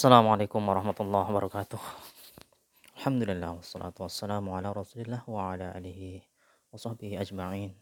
Assalamualaikum 0.00 0.64
warahmatullahi 0.64 1.28
wabarakatuh. 1.28 1.76
Alhamdulillah 2.96 3.60
wassalatu 3.60 4.08
wassalamu 4.08 4.56
ala 4.56 4.72
Rasulillah 4.72 5.20
wa 5.28 5.52
ala 5.52 5.76
alihi 5.76 6.24
wa 6.72 6.80
sahbihi 6.80 7.20
ajma'in. 7.20 7.76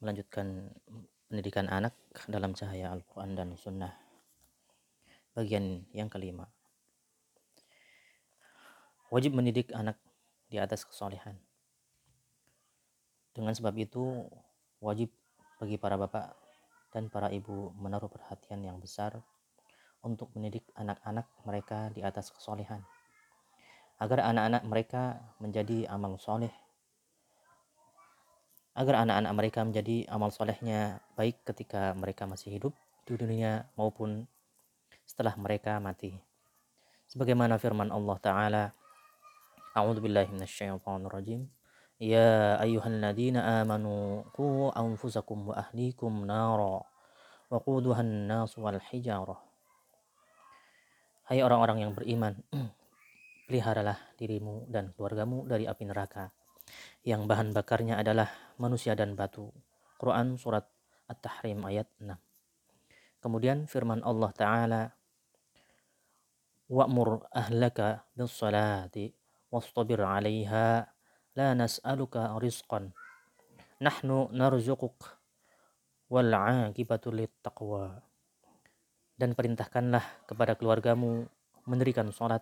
Melanjutkan 0.00 0.72
pendidikan 1.28 1.68
anak 1.68 1.92
dalam 2.32 2.56
cahaya 2.56 2.96
Al-Qur'an 2.96 3.36
dan 3.36 3.52
Sunnah. 3.60 3.92
Bagian 5.36 5.84
yang 5.92 6.08
kelima. 6.08 6.48
Wajib 9.12 9.36
mendidik 9.36 9.68
anak 9.76 10.00
di 10.48 10.56
atas 10.56 10.88
kesolehan. 10.88 11.36
Dengan 13.36 13.52
sebab 13.52 13.76
itu 13.76 14.24
wajib 14.80 15.12
bagi 15.60 15.76
para 15.76 16.00
bapak 16.00 16.32
dan 16.88 17.12
para 17.12 17.28
ibu 17.28 17.76
menaruh 17.76 18.08
perhatian 18.08 18.64
yang 18.64 18.80
besar 18.80 19.20
untuk 20.00 20.32
mendidik 20.32 20.64
anak-anak 20.76 21.28
mereka 21.44 21.92
di 21.92 22.00
atas 22.00 22.32
kesolehan. 22.32 22.80
Agar 24.00 24.24
anak-anak 24.24 24.62
mereka 24.64 25.02
menjadi 25.36 25.84
amal 25.92 26.16
soleh. 26.16 26.52
Agar 28.72 29.04
anak-anak 29.04 29.32
mereka 29.36 29.60
menjadi 29.60 30.08
amal 30.08 30.32
solehnya 30.32 31.04
baik 31.18 31.44
ketika 31.44 31.92
mereka 31.92 32.24
masih 32.24 32.56
hidup 32.56 32.72
di 33.04 33.18
dunia 33.18 33.68
maupun 33.76 34.24
setelah 35.04 35.36
mereka 35.36 35.76
mati. 35.82 36.16
Sebagaimana 37.10 37.58
firman 37.58 37.90
Allah 37.90 38.16
Ta'ala, 38.22 38.64
A'udhu 39.74 40.06
billahi 40.06 40.32
rajim. 41.10 41.50
Ya 42.00 42.56
ayyuhalladzina 42.56 43.60
amanu 43.60 44.24
ku 44.32 44.72
anfusakum 44.72 45.52
wa 45.52 45.60
ahlikum 45.60 46.24
nara 46.24 46.80
wa 47.52 47.58
quduhan 47.60 48.24
nasu 48.24 48.64
wal 48.64 48.80
hijarah 48.80 49.49
Hai 51.30 51.46
orang-orang 51.46 51.86
yang 51.86 51.92
beriman, 51.94 52.34
peliharalah 53.46 54.18
dirimu 54.18 54.66
dan 54.66 54.90
keluargamu 54.90 55.46
dari 55.46 55.62
api 55.62 55.86
neraka, 55.86 56.34
yang 57.06 57.30
bahan 57.30 57.54
bakarnya 57.54 58.02
adalah 58.02 58.26
manusia 58.58 58.98
dan 58.98 59.14
batu. 59.14 59.46
Quran 59.94 60.34
Surat 60.42 60.66
At-Tahrim 61.06 61.62
ayat 61.62 61.86
6. 62.02 62.18
Kemudian 63.22 63.70
firman 63.70 64.02
Allah 64.02 64.34
Ta'ala, 64.34 64.82
Wa'mur 66.66 67.30
ahlaka 67.30 68.10
bis 68.10 68.34
salati 68.34 69.14
wastabir 69.54 70.02
'alaiha 70.02 70.82
la 71.38 71.48
nas'aluka 71.54 72.34
rizqan 72.42 72.90
nahnu 73.78 74.34
narzuquk 74.34 74.98
wal 76.10 76.26
'aqibatu 76.34 77.14
lit 77.14 77.30
taqwa 77.38 78.09
dan 79.20 79.36
perintahkanlah 79.36 80.24
kepada 80.24 80.56
keluargamu 80.56 81.28
mendirikan 81.68 82.08
sholat 82.08 82.40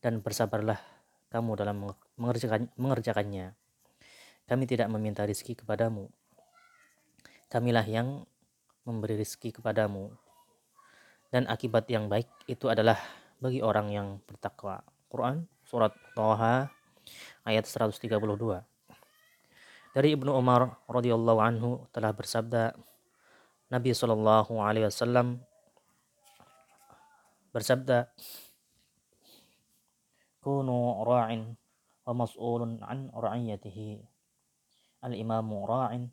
dan 0.00 0.24
bersabarlah 0.24 0.80
kamu 1.28 1.52
dalam 1.60 1.92
mengerjakan, 2.16 2.72
mengerjakannya. 2.80 3.52
Kami 4.48 4.64
tidak 4.64 4.88
meminta 4.88 5.28
rizki 5.28 5.52
kepadamu. 5.52 6.08
Kamilah 7.52 7.84
yang 7.84 8.24
memberi 8.88 9.20
rizki 9.20 9.52
kepadamu. 9.52 10.08
Dan 11.28 11.44
akibat 11.44 11.84
yang 11.92 12.08
baik 12.08 12.28
itu 12.48 12.72
adalah 12.72 12.96
bagi 13.36 13.60
orang 13.60 13.92
yang 13.92 14.08
bertakwa. 14.24 14.80
Quran 15.12 15.44
surat 15.64 15.92
Toha 16.16 16.72
ayat 17.44 17.68
132. 17.68 18.08
Dari 19.92 20.08
Ibnu 20.16 20.32
Umar 20.32 20.80
radhiyallahu 20.88 21.40
anhu 21.40 21.84
telah 21.92 22.16
bersabda 22.16 22.72
Nabi 23.68 23.92
Shallallahu 23.92 24.56
alaihi 24.60 24.88
wasallam 24.88 25.40
bersabda 27.52 28.08
kunu 30.40 31.04
ra'in 31.04 31.52
wa 32.08 32.12
mas'ulun 32.16 32.80
an 32.80 33.12
ra'iyatihi 33.12 34.00
al 35.04 35.12
imamu 35.12 35.68
ra'in 35.68 36.08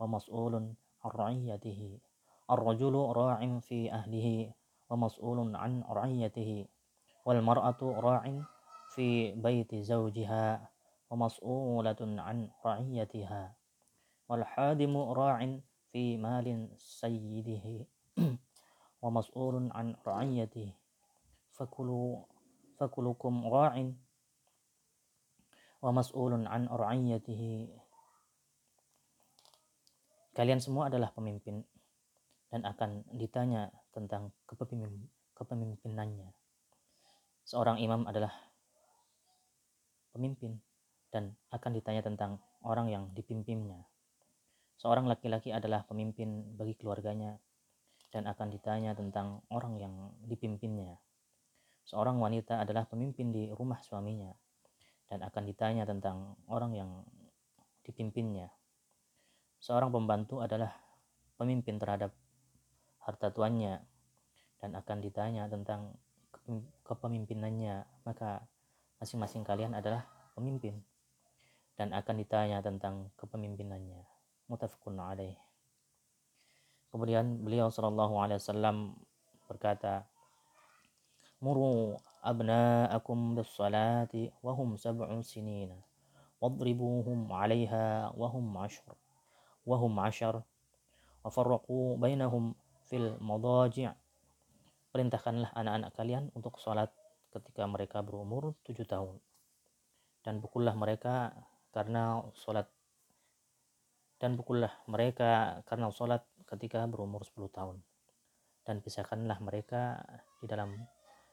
wa 0.00 0.08
mas'ulun 0.08 0.72
an 0.74 1.10
ra'iyatihi 1.12 2.00
ar-rajulu 2.48 3.12
ra'in 3.12 3.60
fi 3.60 3.92
ahlihi 3.92 4.48
wa 4.88 4.96
mas'ulun 5.06 5.52
an 5.52 5.84
ra'iyatihi 5.84 6.64
wal 7.28 7.44
mar'atu 7.44 7.92
ra'in 8.00 8.40
fi 8.96 9.36
baiti 9.36 9.84
zawjiha 9.84 10.56
wa 11.12 11.14
mas'ulatun 11.28 12.16
an 12.16 12.48
ra'iyatiha 12.64 13.52
wal 14.32 14.44
hadimu 14.56 15.12
ra'in 15.12 15.60
fi 15.92 16.16
malin 16.16 16.72
sayyidihi 16.80 17.84
wa 18.98 19.10
mas'ulun 19.14 19.70
an 19.74 19.94
ra'iyatihi. 20.02 20.74
Fakulu 21.54 22.22
fakulukum 22.78 23.46
ra'in. 23.50 23.94
Wa 25.82 25.90
mas'ulun 25.94 26.46
an 26.46 26.66
ra'iyatihi. 26.66 27.70
Kalian 30.34 30.62
semua 30.62 30.86
adalah 30.86 31.10
pemimpin 31.10 31.66
dan 32.48 32.62
akan 32.62 33.02
ditanya 33.14 33.74
tentang 33.90 34.30
kepemimpinannya. 35.34 36.30
Seorang 37.42 37.82
imam 37.82 38.06
adalah 38.06 38.30
pemimpin 40.14 40.62
dan 41.10 41.34
akan 41.50 41.70
ditanya 41.74 42.06
tentang 42.06 42.38
orang 42.62 42.86
yang 42.92 43.04
dipimpinnya. 43.16 43.82
Seorang 44.78 45.10
laki-laki 45.10 45.50
adalah 45.50 45.82
pemimpin 45.82 46.54
bagi 46.54 46.78
keluarganya 46.78 47.34
dan 48.08 48.24
akan 48.24 48.48
ditanya 48.48 48.96
tentang 48.96 49.44
orang 49.52 49.76
yang 49.76 49.94
dipimpinnya. 50.24 50.96
Seorang 51.88 52.20
wanita 52.20 52.60
adalah 52.60 52.84
pemimpin 52.84 53.32
di 53.32 53.48
rumah 53.48 53.80
suaminya 53.80 54.32
dan 55.08 55.24
akan 55.24 55.42
ditanya 55.48 55.88
tentang 55.88 56.36
orang 56.52 56.76
yang 56.76 56.90
dipimpinnya. 57.84 58.52
Seorang 59.58 59.88
pembantu 59.88 60.44
adalah 60.44 60.76
pemimpin 61.40 61.80
terhadap 61.80 62.12
harta 63.00 63.32
tuannya 63.32 63.80
dan 64.60 64.76
akan 64.76 64.98
ditanya 65.00 65.48
tentang 65.48 65.96
kepemimpinannya. 66.84 67.88
Maka 68.04 68.44
masing-masing 69.00 69.48
kalian 69.48 69.72
adalah 69.72 70.04
pemimpin 70.36 70.76
dan 71.80 71.96
akan 71.96 72.20
ditanya 72.20 72.60
tentang 72.60 73.08
kepemimpinannya. 73.16 74.04
Mutafakun 74.52 75.00
alaih. 75.00 75.47
Kemudian 76.88 77.44
beliau 77.44 77.68
Shallallahu 77.68 78.14
Alaihi 78.20 78.40
Wasallam 78.40 78.96
berkata, 79.44 80.08
Muru 81.38 81.94
abna'akum 82.24 83.38
bis 83.38 83.52
salati 83.54 84.26
wa 84.42 84.52
hum 84.58 84.74
sab'un 84.74 85.22
sinina 85.22 85.78
wadribuhum 86.42 87.30
'alaiha 87.30 88.10
wa 88.10 88.26
hum 88.26 88.58
'ashr 88.58 88.90
wa 89.62 89.76
hum 89.78 89.94
'ashar 90.02 90.42
wa 91.22 91.30
farraqu 91.30 91.94
bainahum 91.98 92.58
fil 92.90 93.14
madaji' 93.22 93.94
Perintahkanlah 94.88 95.52
anak-anak 95.52 95.92
kalian 95.94 96.24
untuk 96.32 96.56
sholat 96.56 96.88
ketika 97.28 97.68
mereka 97.68 98.00
berumur 98.00 98.56
tujuh 98.64 98.88
tahun. 98.88 99.20
Dan 100.24 100.40
pukullah 100.40 100.72
mereka 100.72 101.36
karena 101.76 102.24
sholat 102.32 102.66
dan 104.18 104.34
pukullah 104.34 104.72
mereka 104.88 105.60
karena 105.68 105.92
sholat 105.92 106.24
ketika 106.48 106.88
berumur 106.88 107.22
10 107.22 107.52
tahun. 107.52 107.76
Dan 108.64 108.80
pisahkanlah 108.80 109.40
mereka 109.44 110.00
di 110.40 110.46
dalam 110.48 110.72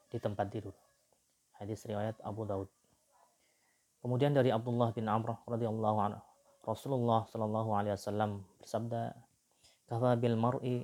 di 0.08 0.16
tempat 0.20 0.48
tidur. 0.52 0.72
Hadis 1.56 1.84
riwayat 1.88 2.20
Abu 2.20 2.44
Daud. 2.44 2.68
Kemudian 4.00 4.36
dari 4.36 4.52
Abdullah 4.52 4.92
bin 4.92 5.08
Amr 5.08 5.40
radhiyallahu 5.48 5.98
anhu 5.98 6.20
Rasulullah 6.66 7.22
shallallahu 7.30 7.70
alaihi 7.78 7.94
wasallam 7.94 8.42
bersabda 8.58 9.14
kafa 9.86 10.18
bil 10.18 10.34
mar'i 10.34 10.82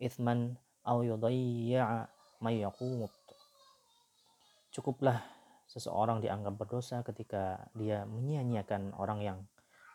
ithman 0.00 0.56
aw 0.80 1.04
yudayya 1.04 2.08
may 2.40 2.64
yaqut. 2.64 3.12
Cukuplah 4.72 5.20
seseorang 5.68 6.24
dianggap 6.24 6.56
berdosa 6.56 7.04
ketika 7.04 7.68
dia 7.76 8.08
menyia-nyiakan 8.08 8.96
orang 8.96 9.20
yang 9.20 9.38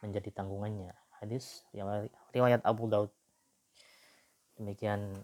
menjadi 0.05 0.29
tanggungannya. 0.29 0.93
Hadis 1.17 1.65
riwayat 2.31 2.61
Abu 2.61 2.85
Daud 2.85 3.09
demikian 4.57 5.23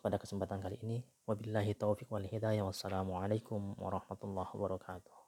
pada 0.00 0.16
kesempatan 0.16 0.64
kali 0.64 0.80
ini. 0.82 0.98
Wabillahi 1.28 1.76
taufiq 1.76 2.08
wal 2.08 2.24
hidayah. 2.24 2.64
Wassalamualaikum 2.64 3.76
warahmatullahi 3.76 4.50
wabarakatuh 4.56 5.19